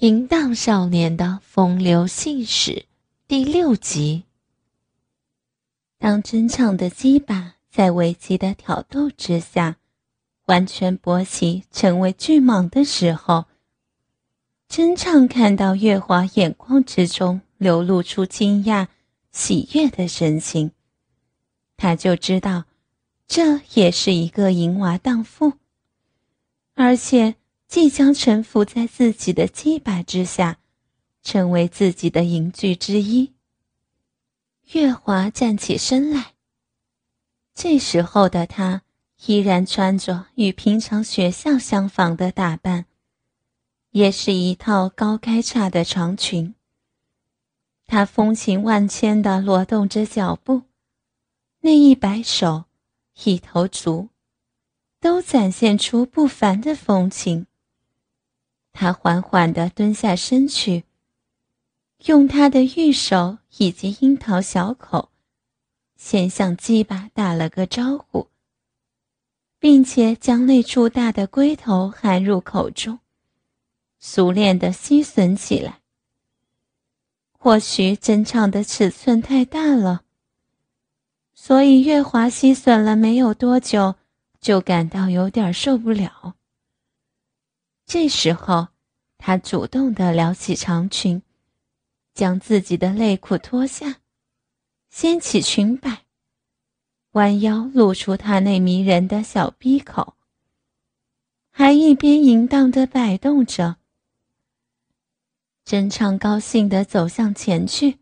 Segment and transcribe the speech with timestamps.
[0.00, 2.86] 淫荡少年的风流信使
[3.26, 4.22] 第六集。
[5.98, 9.78] 当真唱的鸡巴在危机的挑逗之下，
[10.44, 13.46] 完全勃起成为巨蟒的时候，
[14.68, 18.86] 真唱看到月华眼眶之中流露出惊讶、
[19.32, 20.70] 喜悦的神情，
[21.76, 22.66] 他就知道，
[23.26, 25.54] 这也是一个淫娃荡妇，
[26.74, 27.34] 而且。
[27.68, 30.58] 即将臣服在自己的击败之下，
[31.22, 33.34] 成为自己的营具之一。
[34.72, 36.32] 月华站起身来。
[37.54, 38.82] 这时候的他
[39.26, 42.86] 依然穿着与平常学校相仿的打扮，
[43.90, 46.54] 也是一套高开叉的长裙。
[47.86, 50.62] 他风情万千的挪动着脚步，
[51.60, 52.64] 那一摆手，
[53.24, 54.08] 一头足，
[55.00, 57.46] 都展现出不凡的风情。
[58.72, 60.84] 他缓缓地蹲下身去，
[62.06, 65.10] 用他的玉手以及樱桃小口，
[65.96, 68.28] 先向鸡巴打了个招呼，
[69.58, 73.00] 并且将那处大的龟头含入口中，
[73.98, 75.80] 熟练地吸吮起来。
[77.32, 80.02] 或许真唱的尺寸太大了，
[81.34, 83.96] 所以月华吸吮了没有多久，
[84.40, 86.34] 就感到有点受不了。
[87.88, 88.68] 这时候，
[89.16, 91.22] 他主动的撩起长裙，
[92.12, 94.00] 将自己的内裤脱下，
[94.90, 96.02] 掀起裙摆，
[97.12, 100.16] 弯腰露出他那迷人的小逼口，
[101.50, 103.76] 还一边淫荡的摆动着。
[105.64, 107.96] 真唱高兴的走向前去，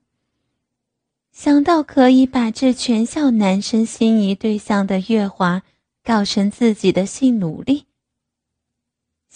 [1.30, 5.62] 想到可以把这全校男生心仪对象的月华
[6.02, 7.86] 告成自己的性奴隶。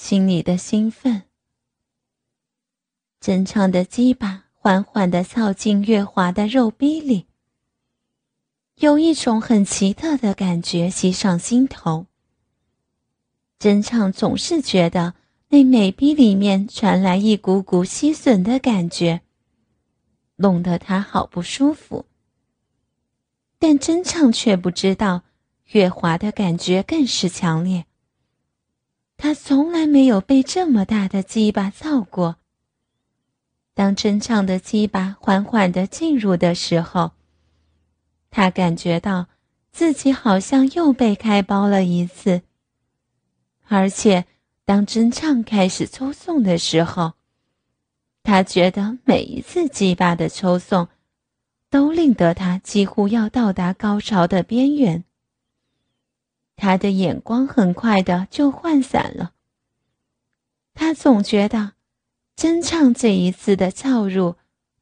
[0.02, 1.24] 心里的兴奋，
[3.20, 7.26] 真唱的鸡巴缓缓地操进月华的肉逼里，
[8.76, 12.06] 有一种很奇特的感觉袭上心头。
[13.58, 15.12] 真唱总是觉得
[15.50, 19.20] 那美逼里面传来一股股吸吮的感觉，
[20.36, 22.06] 弄得他好不舒服。
[23.58, 25.24] 但真唱却不知道，
[25.72, 27.84] 月华的感觉更是强烈。
[29.22, 32.36] 他从来没有被这么大的鸡巴操过。
[33.74, 37.12] 当真唱的鸡巴缓缓的进入的时候，
[38.30, 39.26] 他感觉到
[39.72, 42.40] 自己好像又被开包了一次。
[43.68, 44.24] 而且，
[44.64, 47.12] 当真唱开始抽送的时候，
[48.22, 50.88] 他觉得每一次鸡巴的抽送，
[51.68, 55.04] 都令得他几乎要到达高潮的边缘。
[56.60, 59.32] 他的眼光很快的就涣散了。
[60.74, 61.72] 他总觉得，
[62.36, 64.36] 真唱这一次的操入，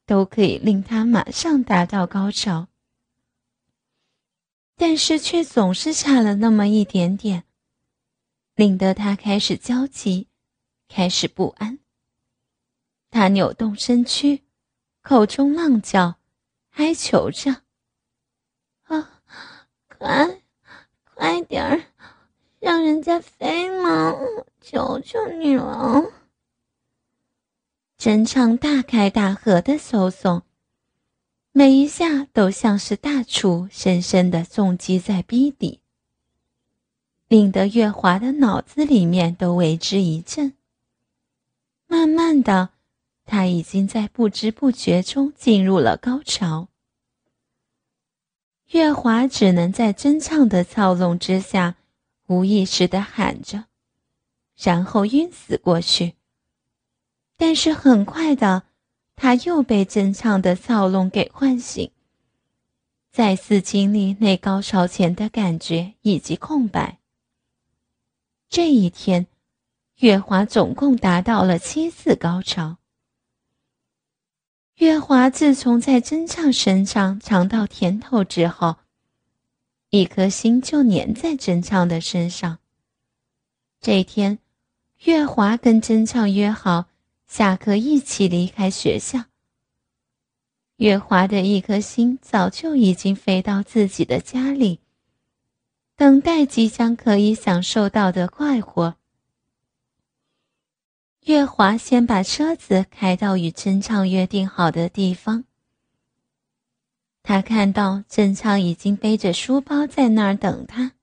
[0.05, 2.67] 都可以令他马上达到高潮，
[4.75, 7.45] 但是却总是差了那么一点点，
[8.55, 10.27] 令得他开始焦急，
[10.89, 11.79] 开始不安。
[13.09, 14.43] 他扭动身躯，
[15.01, 16.19] 口中浪叫，
[16.71, 17.61] 哀求着
[18.83, 19.21] ：“啊，
[19.87, 20.38] 快！”
[21.19, 21.81] 快点儿，
[22.61, 24.15] 让人家飞嘛！
[24.61, 26.01] 求求你了。
[27.97, 30.43] 真唱大开大合的搜送，
[31.51, 35.81] 每一下都像是大厨深深的重击在逼底，
[37.27, 40.53] 令得月华的脑子里面都为之一震。
[41.85, 42.69] 慢慢的，
[43.25, 46.69] 他已经在不知不觉中进入了高潮。
[48.71, 51.75] 月华只能在真唱的操弄之下，
[52.27, 53.65] 无意识的喊着，
[54.55, 56.13] 然后晕死过去。
[57.35, 58.63] 但是很快的，
[59.15, 61.89] 他又被真唱的操弄给唤醒，
[63.11, 66.99] 再次经历那高潮前的感觉以及空白。
[68.49, 69.25] 这一天，
[69.97, 72.78] 月华总共达到了七次高潮。
[74.79, 78.77] 月华自从在真唱身上尝到甜头之后，
[79.89, 82.59] 一颗心就粘在真唱的身上。
[83.81, 84.39] 这天，
[85.03, 86.85] 月华跟真唱约好
[87.27, 89.25] 下课一起离开学校。
[90.77, 94.79] 月华的一颗心早就已经飞到自己的家里，
[95.97, 98.95] 等待即将可以享受到的快活。
[101.25, 105.43] 月华先把车子开到与真唱约定好的地方。
[107.21, 110.93] 他看到真唱已经背着书包在那儿等他。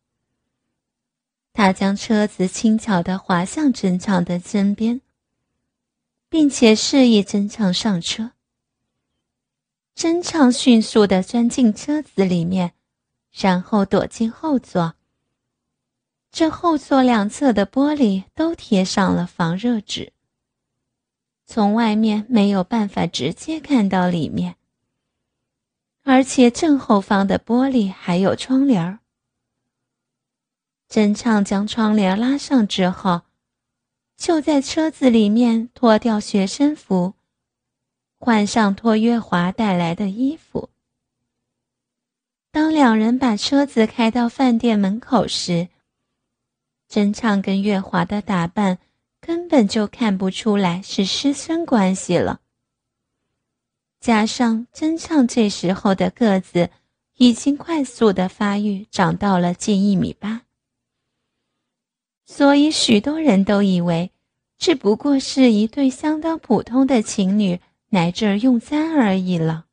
[1.53, 5.01] 他将车子轻巧地滑向真唱的身边，
[6.29, 8.33] 并且示意真唱上车。
[9.95, 12.73] 真唱迅速地钻进车子里面，
[13.33, 14.96] 然后躲进后座。
[16.37, 20.13] 这后座两侧的玻璃都贴上了防热纸，
[21.47, 24.57] 从外面没有办法直接看到里面。
[26.03, 28.99] 而且正后方的玻璃还有窗帘儿。
[30.87, 33.23] 真唱将窗帘拉上之后，
[34.19, 37.15] 就在车子里面脱掉学生服，
[38.19, 40.69] 换上托月华带来的衣服。
[42.51, 45.69] 当两人把车子开到饭店门口时，
[46.89, 48.79] 真唱跟月华的打扮
[49.21, 52.41] 根本就看不出来是师生关系了。
[53.99, 56.71] 加上真唱这时候的个子
[57.17, 60.43] 已经快速的发育，长到了近一米八。
[62.25, 64.13] 所以，许多人都以为
[64.59, 69.67] 只不过是一对相当普通的情侣来这儿用餐而已了。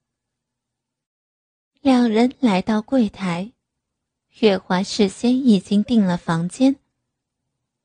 [1.81, 3.51] 两人来到柜台，
[4.39, 6.77] 月华事先已经订了房间，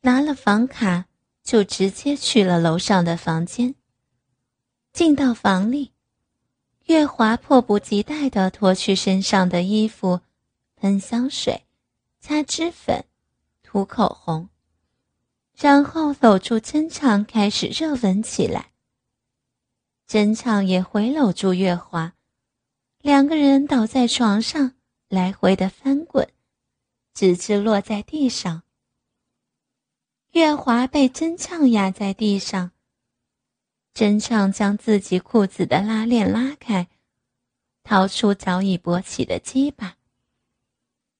[0.02, 1.06] 拿了房卡
[1.42, 3.74] 就直接去了楼上的房间。
[4.92, 5.92] 进到房里，
[6.86, 10.20] 月华迫不及待地脱去身上的衣服，
[10.76, 11.64] 喷香水，
[12.20, 13.04] 擦脂粉，
[13.62, 14.48] 涂口红。
[15.56, 18.70] 然后搂住真唱，开始热吻起来。
[20.06, 22.14] 真唱也回搂住月华，
[23.00, 24.74] 两个人倒在床上，
[25.08, 26.28] 来回的翻滚，
[27.12, 28.62] 直至落在地上。
[30.32, 32.72] 月华被真唱压在地上，
[33.94, 36.88] 真唱将自己裤子的拉链拉开，
[37.82, 39.96] 掏出早已勃起的鸡巴，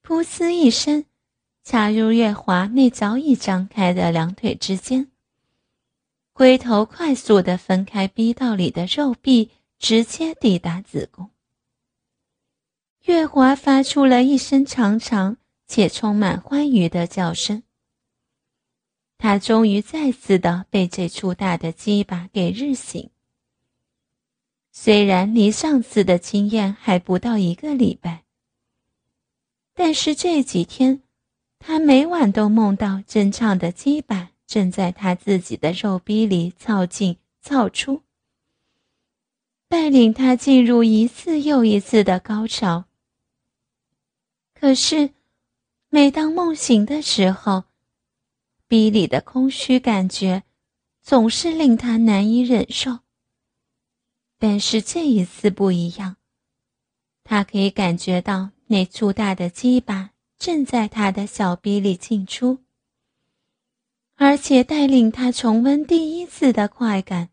[0.03, 1.05] 噗呲一声。
[1.65, 5.11] 插入月华那早已张开的两腿之间，
[6.33, 11.31] 龟头快速的分开逼道里的肉壁，直接抵达子宫。
[13.05, 17.63] 月华发出了一声长长且充满欢愉的叫声。
[19.19, 23.11] 他终于再次的被这粗大的鸡巴给日醒。
[24.73, 28.23] 虽然离上次的经验还不到一个礼拜，
[29.75, 31.03] 但是这几天。
[31.61, 38.03] 他每晚都梦到真唱的鸡巴正在他自己的肉逼里操进操出，
[39.67, 42.85] 带领他进入一次又一次的高潮。
[44.55, 45.11] 可是，
[45.89, 47.65] 每当梦醒的时候，
[48.69, 50.45] 逼里的空虚感觉
[51.03, 53.01] 总是令他难以忍受。
[54.39, 56.17] 但是这一次不一样，
[57.25, 60.11] 他可以感觉到那粗大的鸡巴。
[60.39, 62.61] 正在他的小臂里进出，
[64.15, 67.31] 而且带领他重温第一次的快感。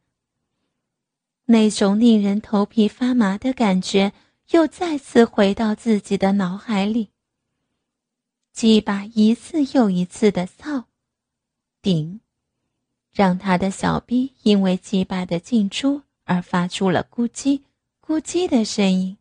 [1.46, 4.12] 那种令人头皮发麻的感觉
[4.50, 7.12] 又再次回到自己的脑海里。
[8.52, 10.86] 鸡巴一次又一次的操、
[11.86, 12.20] 顶，
[13.14, 17.62] 让他的小臂因为鸡巴的进出而发出了咕叽、
[18.04, 19.18] 咕叽的声音。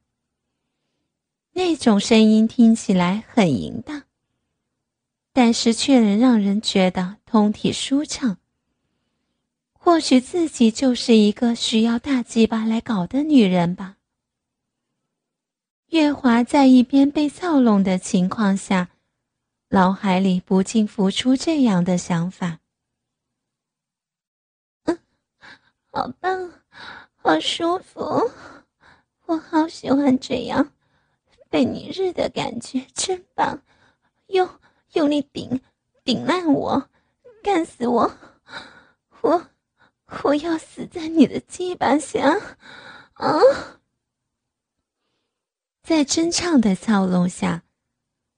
[1.52, 4.04] 那种声音听起来很淫荡，
[5.34, 8.38] 但是却能让人觉得通体舒畅。
[9.74, 13.98] 或许自己就是一个需要大鸡巴来搞的女人吧。
[15.88, 18.88] 月华在一边被操弄的情况下，
[19.74, 22.60] 脑海里不禁浮出这样的想法：
[24.84, 24.96] 嗯，
[25.90, 26.52] 好棒，
[27.16, 28.30] 好舒服，
[29.26, 30.70] 我好喜欢这样。
[31.50, 33.60] 被你日的感觉真棒，
[34.28, 34.48] 用
[34.92, 35.60] 用力顶
[36.04, 36.88] 顶烂我，
[37.42, 38.16] 干死我！
[39.22, 39.48] 我
[40.22, 42.40] 我要死在你的鸡巴下！
[43.14, 43.40] 啊！
[45.82, 47.64] 在真唱的操弄下，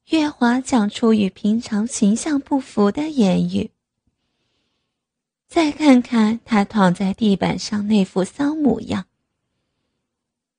[0.07, 3.73] 月华讲出与平常形象不符的言语。
[5.49, 9.07] 再看看他躺在地板上那副骚模样。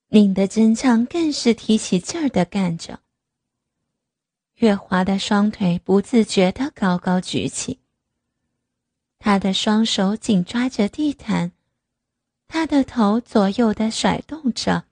[0.10, 3.01] 令得真唱更是提起劲儿的干着。
[4.56, 7.80] 月华的双腿不自觉地高高举起，
[9.20, 11.51] 他的双手紧抓着地毯，
[12.48, 14.86] 他的头左右的甩动着，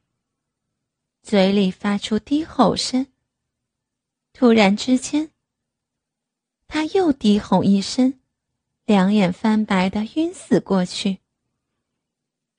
[1.23, 3.07] 嘴里发出低吼声。
[4.37, 5.31] 突然之间，
[6.67, 8.19] 他又低吼一声，
[8.83, 11.19] 两眼翻白的晕死过去。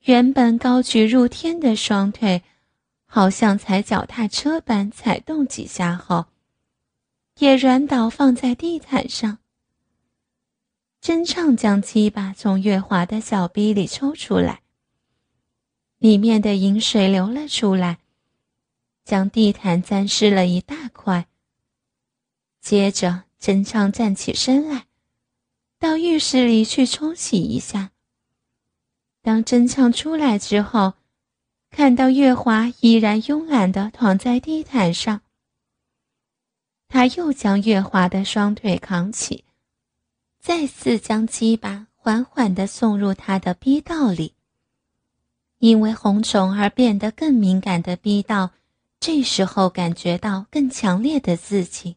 [0.05, 2.41] 原本高举入天的双腿，
[3.05, 6.25] 好像踩脚踏车般踩动几下后，
[7.37, 9.37] 也软倒放在地毯上。
[10.99, 14.61] 真唱将鸡巴从月华的小逼里抽出来，
[15.99, 17.99] 里面的饮水流了出来，
[19.05, 21.27] 将地毯沾湿了一大块。
[22.67, 24.87] 接着，真畅站起身来，
[25.79, 27.91] 到浴室里去冲洗一下。
[29.21, 30.95] 当真畅出来之后，
[31.71, 35.21] 看到月华依然慵懒地躺在地毯上，
[36.89, 39.45] 他又将月华的双腿扛起。
[40.41, 44.33] 再次将鸡巴缓缓地送入他的逼道里。
[45.59, 48.51] 因为红虫而变得更敏感的逼道，
[48.99, 51.96] 这时候感觉到更强烈的刺激。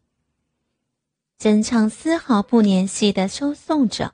[1.40, 4.12] 真唱丝毫不怜惜的收送着。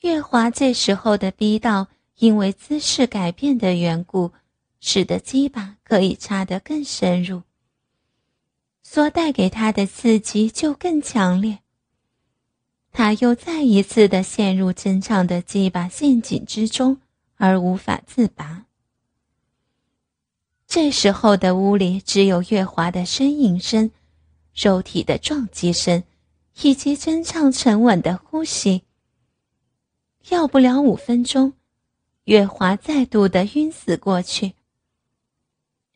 [0.00, 4.32] 月华这时候的逼道，因为姿势改变的缘故，
[4.80, 7.42] 使得鸡巴可以插得更深入，
[8.82, 11.58] 所带给他的刺激就更强烈。
[12.90, 17.02] 他又再一次的陷入真唱的鸡巴陷阱之中，
[17.36, 18.64] 而无法自拔。
[20.66, 23.90] 这时候的屋里只有月华的呻吟声、
[24.62, 26.04] 肉体的撞击声，
[26.60, 28.82] 以及真唱沉稳的呼吸。
[30.28, 31.54] 要不了五分钟，
[32.24, 34.52] 月华再度的晕死过去。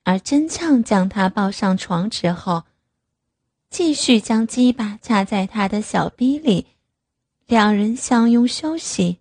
[0.04, 2.64] 而真唱将他抱上床之后，
[3.68, 6.66] 继续将鸡巴插在他的小逼里。
[7.47, 9.18] 两人相拥休息。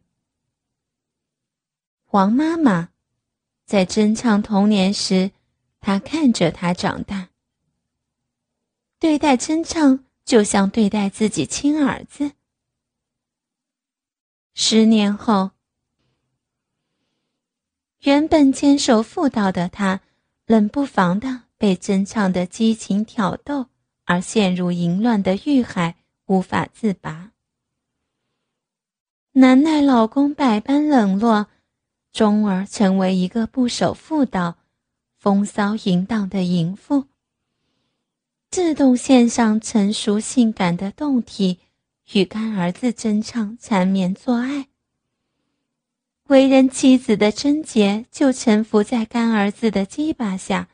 [2.12, 2.90] 王妈妈
[3.66, 5.32] 在真唱童年时，
[5.82, 7.28] 她看着他长大，
[9.04, 12.32] 对待真唱就像对待自己亲儿子。
[14.54, 15.52] 十年后，
[18.04, 20.00] 原本坚守妇道的他，
[20.46, 23.66] 冷不防的被真唱的激情挑逗
[24.06, 27.34] 而陷入淫乱的欲海，无法自拔。
[29.34, 31.48] 难耐老公百般冷落，
[32.14, 34.60] 终而成为一个不守妇道、
[35.18, 37.08] 风骚淫荡的淫妇。
[38.54, 41.58] 自动献上成熟性感的胴体，
[42.12, 44.68] 与干儿子真唱缠绵做爱。
[46.28, 50.70] 为人妻子的贞洁就臣服在干儿子的鸡巴下，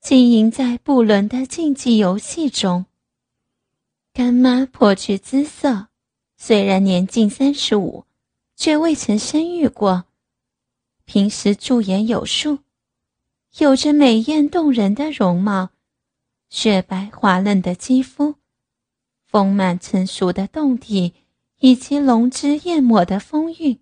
[0.00, 2.86] 经营在不伦的竞技游戏中。
[4.12, 5.88] 干妈颇具姿色。
[6.36, 8.04] 虽然年近三十五，
[8.54, 10.04] 却未曾生育过。
[11.04, 12.60] 平时驻颜有术，
[13.58, 15.70] 有着美艳动人的容貌，
[16.48, 18.36] 雪白滑嫩的肌肤，
[19.26, 21.14] 丰满成熟的胴体，
[21.58, 23.80] 以及浓脂艳抹的风韵。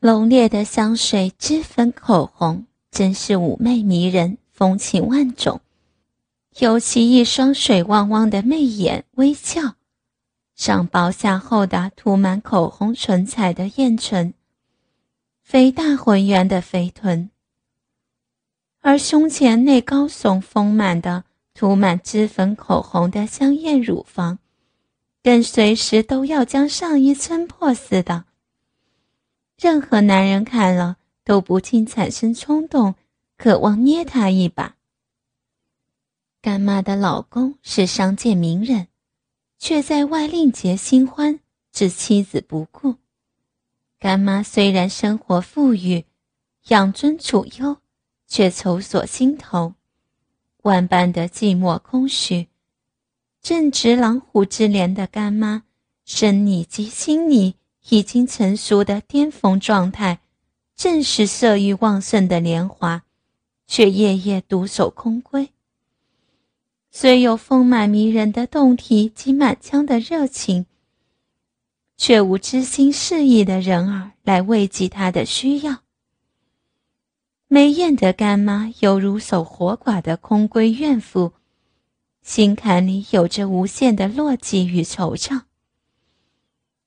[0.00, 5.60] 浓烈的香水、脂粉、口红，真是妩媚迷人，风情万种。
[6.58, 9.76] 尤其一双水汪汪的媚眼，微笑。
[10.54, 14.34] 上薄下厚的涂满口红唇彩的艳唇，
[15.42, 17.30] 肥大浑圆的肥臀，
[18.80, 21.24] 而胸前那高耸丰满的
[21.62, 24.40] 涂满脂粉口红的香艳乳房，
[25.22, 28.24] 跟随时都要将上衣撑破似的。
[29.56, 32.96] 任何男人看了都不禁产生冲动，
[33.36, 34.74] 渴望捏她一把。
[36.40, 38.88] 干妈的老公是商界名人。
[39.56, 41.38] 却在外另结新欢，
[41.70, 42.96] 置妻子不顾。
[44.00, 46.06] 干妈虽然生活富裕，
[46.70, 47.76] 养尊处优，
[48.26, 49.74] 却愁锁心头，
[50.62, 52.48] 万般的寂寞空虚。
[53.40, 55.64] 正值狼虎之年的干妈，
[56.04, 57.56] 生理及心理
[57.88, 60.20] 已经成熟的巅峰状态，
[60.76, 63.02] 正是色欲旺盛的年华，
[63.66, 65.48] 却夜夜独守空闺。
[66.92, 70.66] 虽有丰满迷人的胴体及满腔的热情，
[71.96, 75.81] 却无知心适意的人儿来慰藉他的需要。
[77.52, 81.34] 梅艳的干妈犹如守活寡的空闺怨妇，
[82.22, 85.42] 心坎里有着无限的落寂与惆怅。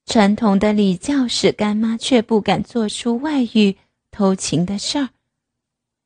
[0.07, 3.77] 传统的礼教使干妈却不敢做出外遇
[4.09, 5.09] 偷情的事儿，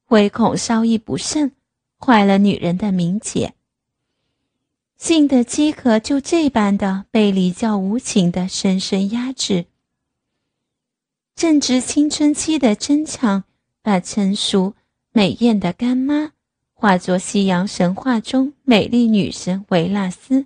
[0.09, 1.53] 唯恐稍一不慎，
[1.97, 3.53] 坏了女人的名节。
[4.97, 9.67] 性的饥渴就这般的被礼教无情的深深压制。
[11.33, 13.45] 正值青春期的争抢，
[13.81, 14.75] 把成熟
[15.11, 16.31] 美艳的干妈
[16.73, 20.45] 化作西洋神话中美丽女神维纳斯。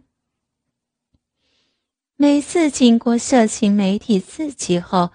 [2.15, 5.11] 每次经过色情媒体刺激后，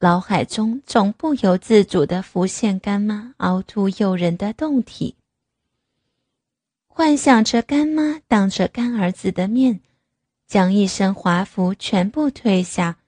[0.00, 5.16] 脑海中总不由自主地浮现干妈凹凸诱人的胴体。
[6.86, 9.80] 幻想着干妈当着干儿子的面，
[10.46, 12.98] 将一身华服全部褪下，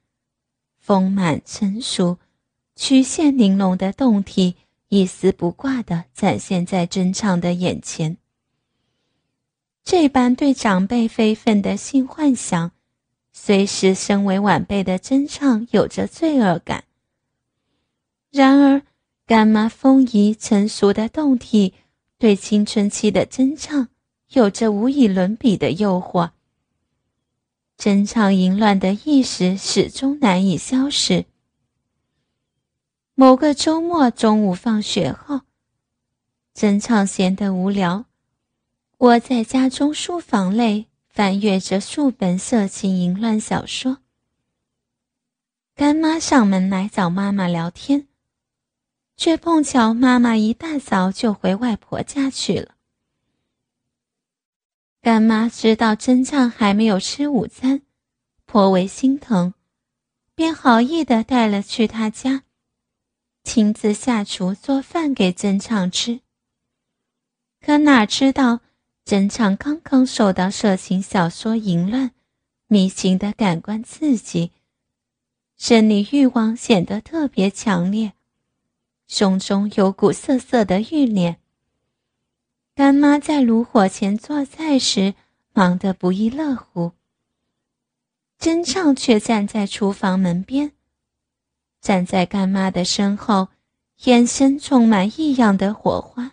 [0.78, 2.18] 丰满成熟、
[2.82, 4.56] 曲线玲珑的胴体
[4.88, 8.16] 一丝不挂地展现在真畅的眼前。
[9.84, 12.72] 这般对长辈非分的性幻想，
[13.34, 16.84] 虽使身为晚辈的真畅有着罪恶感，
[18.30, 18.80] 然而
[19.26, 21.74] 干妈丰腴成熟的胴体，
[22.18, 23.88] 对青春期的真畅
[24.30, 26.30] 有着无以伦比的诱惑。
[27.76, 31.26] 真唱淫乱的意识始终难以消失。
[33.20, 35.42] 某个周末中午放学后，
[36.54, 38.06] 真畅闲得无聊，
[38.96, 43.98] 窝在家中书房内翻阅着数本色情淫乱小说。
[45.74, 48.08] 干妈上门来找妈妈聊天，
[49.18, 52.76] 却碰巧妈妈一大早就回外婆家去了。
[55.02, 57.82] 干妈知道真畅还没有吃午餐，
[58.46, 59.52] 颇为心疼，
[60.34, 62.44] 便好意的带了去他家，
[63.42, 66.20] 亲自下厨做饭给真畅吃。
[67.60, 68.60] 可哪知道，
[69.04, 72.12] 真畅刚刚受到色情小说淫乱、
[72.68, 74.52] 迷情的感官刺激，
[75.56, 78.12] 生理欲望显得特别强烈，
[79.06, 81.38] 胸中有股涩涩的欲念。
[82.74, 85.14] 干妈在炉火前做菜时，
[85.52, 86.92] 忙得不亦乐乎。
[88.38, 90.72] 真畅却站在厨房门边，
[91.80, 93.48] 站在干妈的身后，
[94.04, 96.32] 眼神充满异样的火花。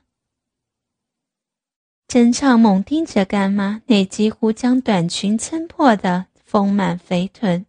[2.08, 7.66] 真畅猛盯着干妈那几乎将短裙撑破的丰满肥臀，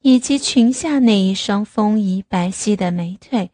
[0.00, 3.50] 以及裙下那一双丰腴白皙的美腿。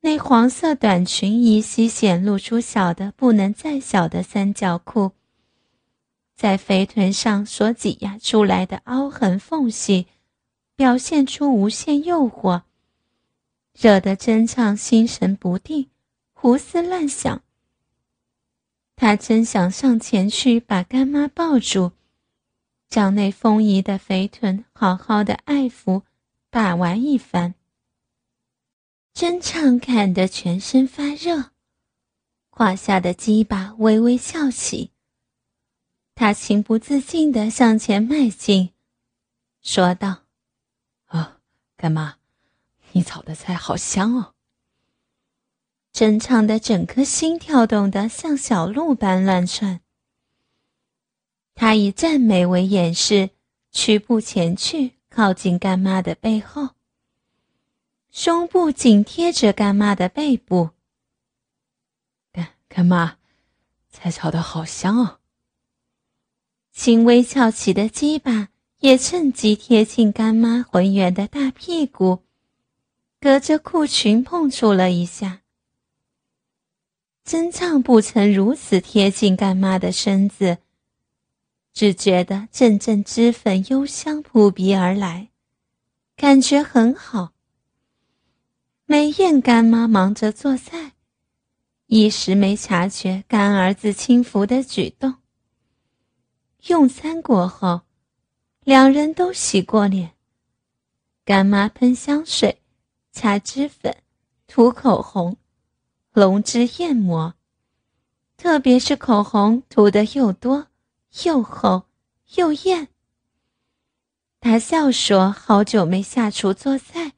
[0.00, 5.12] 那黄色短裙依稀显露出小的不能再小的三角裤，
[6.36, 10.06] 在肥臀上所挤压出来的凹痕缝隙，
[10.76, 12.62] 表现出无限诱惑，
[13.72, 15.90] 惹得真畅心神不定，
[16.34, 17.42] 胡思乱想。
[18.94, 21.92] 他真想上前去把干妈抱住，
[22.88, 26.02] 将那丰腴的肥臀好好的爱抚、
[26.50, 27.54] 把玩一番。
[29.14, 31.52] 真畅看得全身发热，
[32.50, 34.92] 胯下的鸡巴微微翘起。
[36.14, 38.72] 他情不自禁地向前迈进，
[39.62, 40.24] 说道：“，
[41.76, 42.16] 干妈，
[42.92, 44.34] 你炒的菜好香哦。”
[45.92, 49.80] 真畅的整颗心跳动得像小鹿般乱窜。
[51.54, 53.30] 他以赞美为掩饰，
[53.72, 56.70] 屈步前去，靠近干妈的背后。
[58.10, 60.70] 胸部紧贴着干妈的背部。
[62.30, 63.16] 干干妈，
[63.90, 65.20] 菜炒的好香哦。
[66.72, 68.50] 轻微翘起的鸡巴
[68.86, 72.22] 也趁机贴近干妈浑圆的大屁股，
[73.20, 75.42] 隔着裤裙碰触了一下。
[77.24, 80.58] 真畅不曾如此贴近干妈的身子，
[81.74, 85.30] 只觉得阵阵脂粉幽香扑鼻而来，
[86.14, 87.32] 感觉很好。
[88.84, 90.92] 美艳干妈忙着做菜，
[91.86, 95.14] 一时没察觉干儿子轻浮的举动。
[96.68, 97.80] 用餐过后，
[98.66, 100.16] 两人都洗过脸。
[101.24, 102.60] 干妈喷香水，
[103.12, 103.96] 擦脂粉，
[104.48, 105.36] 涂口红，
[106.14, 107.34] 浓脂艳抹，
[108.36, 110.66] 特别是口红涂得又多
[111.22, 111.84] 又厚
[112.34, 112.88] 又艳。
[114.40, 117.12] 她笑说：“好久没下厨做菜。”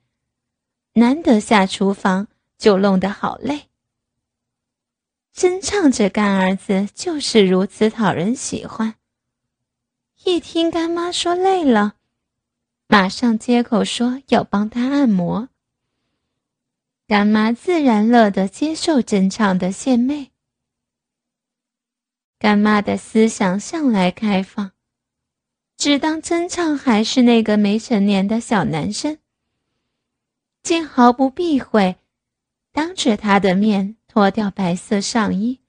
[0.92, 3.70] 难得下厨房，就弄得好累。
[5.32, 8.96] 真唱着干儿子就是如此讨人喜欢。
[10.30, 11.94] 一听干妈说累了，
[12.86, 15.48] 马上接口说要帮她按摩。
[17.06, 20.30] 干妈自然乐得接受真唱的献媚。
[22.38, 24.72] 干妈的思想向来开放，
[25.78, 29.16] 只当真唱还是那个没成年的小男生。
[30.62, 31.96] 竟毫不避讳，
[32.70, 35.60] 当着他的面脱掉白色上衣，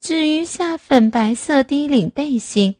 [0.00, 2.76] 只余下粉白色低领背心，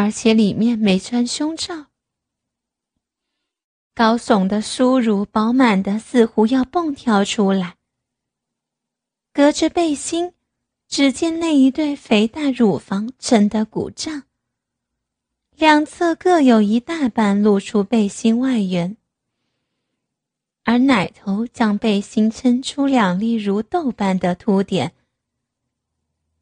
[0.00, 1.86] 而且里面没穿胸罩。
[3.96, 7.74] 高耸的酥乳饱满的，似乎要蹦跳出来。
[9.32, 10.34] 隔着背心，
[10.86, 14.22] 只见那一对肥大乳房撑得鼓胀，
[15.56, 18.96] 两侧各有一大半露出背心外缘。
[20.62, 24.92] 而奶头将背心撑出两粒如豆般的凸点，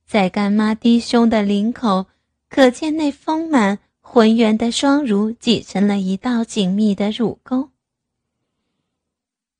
[0.04, 2.04] 在干妈低胸的领口，
[2.48, 7.70] 可见那丰满浑圆的双乳挤成了一道紧密的乳沟。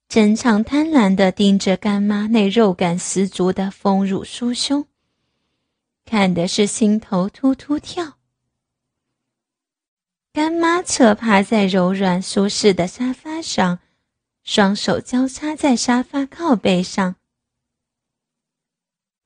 [0.09, 4.87] 真畅贪婪地盯着干妈那肉感十足的丰乳酥胸，
[6.05, 8.15] 看的是心头突突跳。
[10.33, 13.81] 干妈侧趴在柔软舒适的沙发上，
[14.45, 17.17] 双手交叉在沙发靠背上。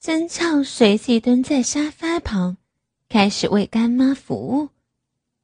[0.00, 2.56] 真畅随即蹲在沙发旁，
[3.10, 4.68] 开始为干妈服务，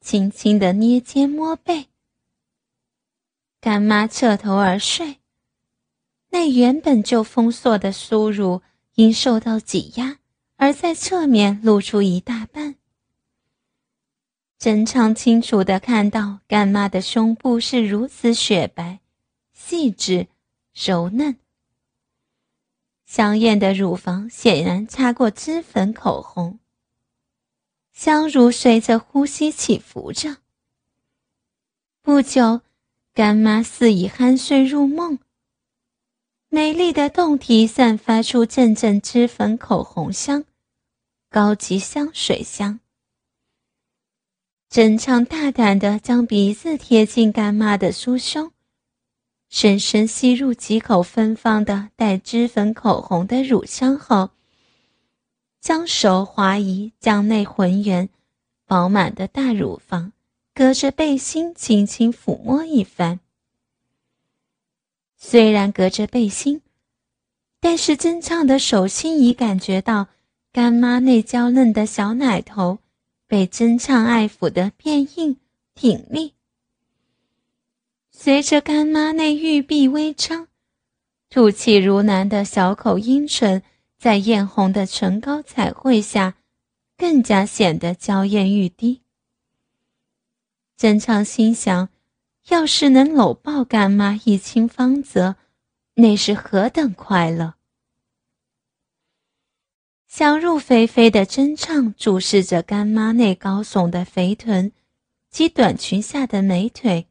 [0.00, 1.88] 轻轻的捏肩摸背。
[3.60, 5.16] 干妈侧头而睡，
[6.30, 8.62] 那原本就丰硕的酥乳
[8.94, 10.20] 因受到挤压，
[10.54, 12.76] 而在侧面露出一大半。
[14.56, 19.00] 真畅清楚的看到干妈的胸部是如此雪白、
[19.52, 20.28] 细致、
[20.72, 21.36] 柔嫩。
[23.04, 26.60] 香艳的乳房显然擦过脂粉口红，
[27.96, 30.36] 香乳随着呼吸起伏着。
[32.02, 32.60] 不久，
[33.14, 35.18] 干妈似已酣睡入梦。
[36.50, 40.44] 美丽的胴体散发出阵阵脂粉口红香，
[41.30, 42.80] 高级香水香。
[44.68, 48.52] 真畅大胆地将鼻子贴近干妈的酥胸。
[49.48, 54.32] 深深吸入几口芬芳的带脂粉口红的乳香后，
[55.66, 58.08] 将手滑移，将那浑圆、
[58.66, 60.12] 饱满的大乳房
[60.54, 63.18] 隔着背心轻轻抚摸一番。
[65.16, 66.62] 虽然隔着背心，
[67.58, 70.06] 但是真畅的手心已感觉到
[70.52, 72.78] 干妈那娇嫩的小奶头
[73.26, 75.36] 被真畅爱抚的变硬
[75.74, 76.34] 挺立。
[78.12, 80.46] 随着干妈那玉臂微张、
[81.28, 83.64] 吐气如兰的小口阴唇，
[83.98, 86.36] 在艳红的唇膏彩绘下，
[86.96, 89.02] 更加显得娇艳欲滴。
[90.76, 91.88] 真畅心想，
[92.48, 95.36] 要是能搂抱干妈一亲芳泽，
[95.94, 97.54] 那是何等快乐！
[100.06, 104.72] 想入非非的真唱注视着干妈那高耸的肥臀
[105.30, 107.06] 及短裙下的美腿。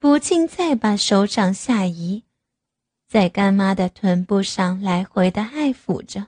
[0.00, 2.22] 不禁再把手掌下移，
[3.08, 6.26] 在干妈的臀部上来回的爱抚着。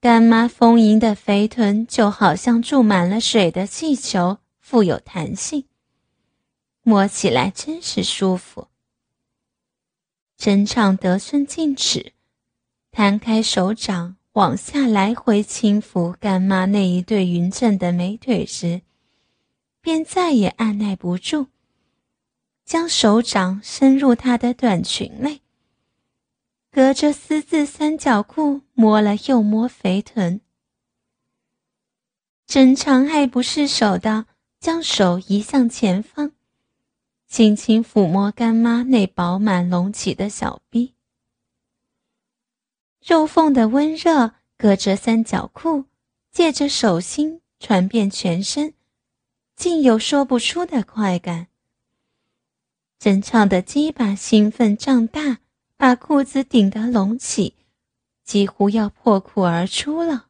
[0.00, 5.64] 干妈丰盈的肥臀就好像注满了水的气球，富有弹性，
[6.82, 8.68] 摸起来真是舒服。
[10.36, 12.12] 陈畅得寸进尺，
[12.92, 18.82] 摊开手掌往下来回轻抚干妈那一对匀称的美腿时，
[19.80, 21.48] 便再也按耐不住。
[22.64, 25.42] 将手掌伸入她的短裙内，
[26.70, 30.40] 隔着丝质三角裤摸了又摸肥臀，
[32.46, 34.26] 真常爱不释手的
[34.58, 36.32] 将手移向前方，
[37.28, 40.94] 轻轻抚摸干妈那饱满隆起的小臂，
[43.04, 45.84] 肉缝的温热隔着三角裤，
[46.30, 48.72] 借着手心传遍全身，
[49.54, 51.48] 竟有说不出的快感。
[52.98, 55.38] 真唱的鸡巴兴奋胀大，
[55.76, 57.54] 把裤子顶得隆起，
[58.24, 60.28] 几乎要破裤而出了。